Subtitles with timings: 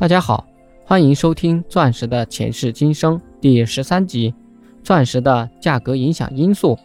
[0.00, 0.46] 大家好，
[0.84, 4.32] 欢迎收听《钻石的前世今生》第十三集：
[4.80, 6.78] 钻石的价格影响因素。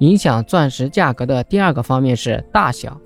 [0.00, 3.00] 影响钻石价格的第二个方面是大小。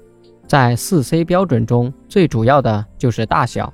[0.48, 3.72] 在四 C 标准中，最主要的就是大小。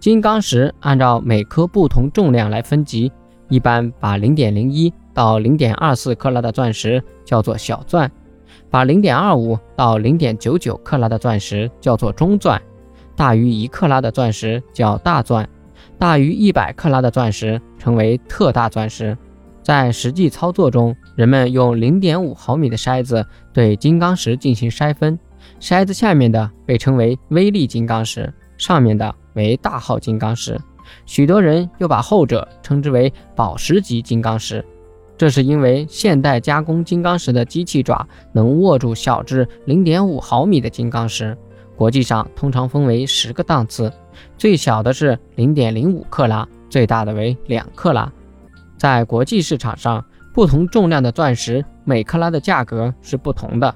[0.00, 3.12] 金刚石按照每颗不同重量来分级，
[3.48, 8.10] 一般把零点零一到零点二四克拉的钻石叫做小钻，
[8.68, 12.60] 把零点二五到零点九九克拉的钻石叫做中钻。
[13.16, 15.48] 大于一克拉的钻石叫大钻，
[15.98, 19.16] 大于一百克拉的钻石称为特大钻石。
[19.62, 25.18] 在实际操作中，人们用零点五毫米的筛子对金刚石进行筛分，
[25.60, 30.58] 筛子下面的被称为微粒金刚石，上面的为大号金刚石。
[31.04, 34.64] 许多人又把后者称之为宝石级金刚石，
[35.16, 41.36] 这是因为现代加工金刚石的机器爪能握住小至零点五毫米的金刚石。
[41.80, 43.90] 国际上通常分为十个档次，
[44.36, 48.12] 最小的是零点零五克拉，最大的为两克拉。
[48.76, 50.04] 在国际市场上，
[50.34, 53.74] 不同重量的钻石每克拉的价格是不同的，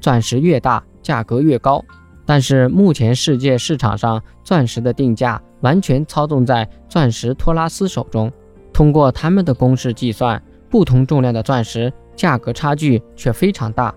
[0.00, 1.80] 钻石越大价格越高。
[2.26, 8.32] 但是目前世界市场上钻石的定价完全操纵在钻石托拉斯手中，
[8.72, 13.94] 通过他们的公式计算，不同重量的钻石价格差距却非常大。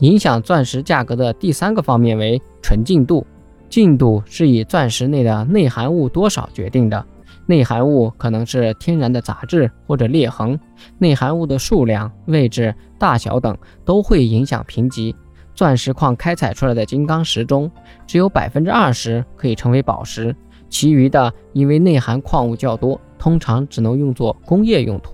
[0.00, 3.26] 影响钻石价格的第三个方面为纯净度。
[3.68, 7.04] 净度是以钻石内的内含物多少决定的。
[7.46, 10.58] 内含物可能是天然的杂质或者裂痕，
[10.98, 15.14] 内含物的数量、位置、大小等都会影响评级。
[15.54, 17.70] 钻石矿开采出来的金刚石中，
[18.06, 20.34] 只有百分之二十可以成为宝石，
[20.68, 25.12] 其余的因为内含矿物较多，通常只能用作工业用途。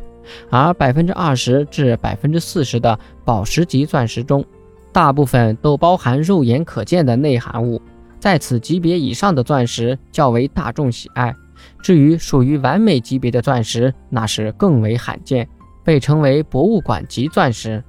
[0.50, 4.44] 而百分之二十至百分之四十的宝石级钻石中，
[4.92, 7.80] 大部分都包含肉眼可见的内含物，
[8.18, 11.34] 在此级别以上的钻石较为大众喜爱。
[11.82, 15.46] 至于属于完美级别的钻石，那是更为罕见，
[15.84, 17.82] 被称为博物馆级钻石。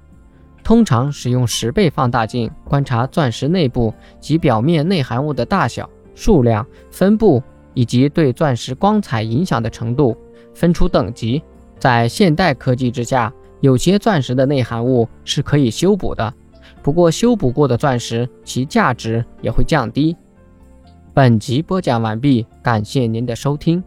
[0.64, 7.42] 通常使用十倍放大镜观察钻石内部及表面内含物的大小、数量、分布
[7.74, 10.16] 以及对钻石光彩影响的程度，
[10.54, 11.42] 分出等级。
[11.80, 16.32] 在现代科技之下，有些钻石的内含物是可以修补的。
[16.84, 20.16] 不过，修补过的钻石其价值也会降低。
[21.14, 23.84] 本集播讲完毕，感谢您的收听。